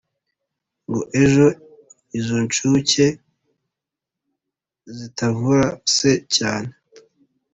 [0.87, 1.45] ngo ejo
[2.19, 3.05] izo nshuke
[4.97, 6.71] zitavura se cyane